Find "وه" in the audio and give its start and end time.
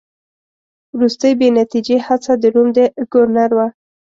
3.57-3.67